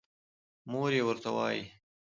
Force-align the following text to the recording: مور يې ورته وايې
مور 0.69 0.89
يې 0.97 1.03
ورته 1.07 1.29
وايې 1.35 1.63